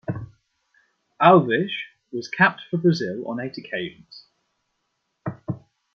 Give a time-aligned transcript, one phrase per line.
[1.21, 1.69] Alves
[2.11, 4.25] was capped for Brazil on eight occasions.